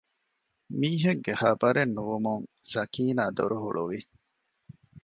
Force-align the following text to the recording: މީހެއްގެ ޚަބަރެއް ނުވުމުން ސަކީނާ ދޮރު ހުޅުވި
މީހެއްގެ 0.79 1.33
ޚަބަރެއް 1.41 1.93
ނުވުމުން 1.95 2.43
ސަކީނާ 2.71 3.23
ދޮރު 3.37 3.57
ހުޅުވި 3.63 3.99